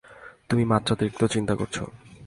তুমি 0.49 0.63
মাত্রাতিরিক্ত 0.65 1.21
চিন্তা 1.25 1.53
করছো। 1.55 1.83